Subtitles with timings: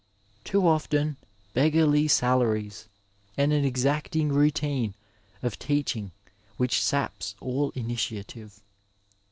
[0.43, 1.17] Too often
[1.53, 2.87] beggarly salaries
[3.37, 4.95] and an exacting routine
[5.43, 6.09] of teaching
[6.57, 8.63] which saps all initiative.